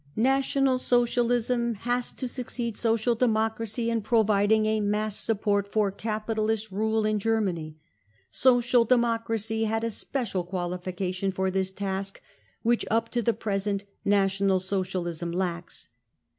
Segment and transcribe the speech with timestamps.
[0.15, 0.23] u.
[0.23, 7.05] National Socialism has to succeed Social Democracy in providing a mass support for capitalist rule
[7.05, 7.77] in Germany.,..
[8.31, 12.19] Social Democracy had a special qualification for this task,
[12.63, 15.89] which up to the present National Socialism lacks.